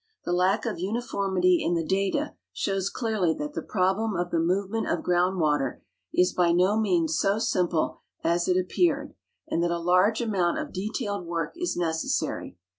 [0.25, 4.39] The lack of uni formit}'^ in the data shows clearly that the problem of the
[4.39, 9.13] move ment of ground water is by no means so simple as it apj^eared,
[9.47, 12.57] and that a large amount of detailed work is necessary.